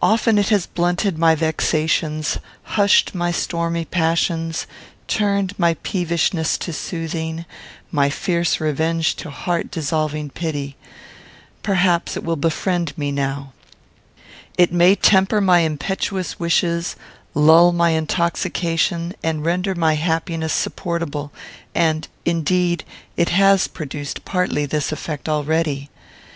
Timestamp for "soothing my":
6.72-8.08